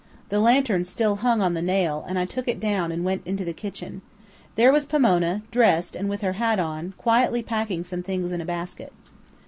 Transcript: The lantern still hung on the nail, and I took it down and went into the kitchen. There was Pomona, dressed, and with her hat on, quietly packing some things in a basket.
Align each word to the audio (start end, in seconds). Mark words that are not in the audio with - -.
The 0.29 0.39
lantern 0.39 0.83
still 0.83 1.17
hung 1.17 1.43
on 1.43 1.53
the 1.53 1.61
nail, 1.61 2.03
and 2.09 2.17
I 2.17 2.25
took 2.25 2.47
it 2.47 2.59
down 2.59 2.91
and 2.91 3.03
went 3.05 3.21
into 3.27 3.45
the 3.45 3.53
kitchen. 3.53 4.01
There 4.55 4.71
was 4.71 4.87
Pomona, 4.87 5.43
dressed, 5.51 5.95
and 5.95 6.09
with 6.09 6.21
her 6.21 6.33
hat 6.33 6.57
on, 6.59 6.95
quietly 6.97 7.43
packing 7.43 7.83
some 7.83 8.01
things 8.01 8.31
in 8.31 8.41
a 8.41 8.45
basket. 8.45 8.93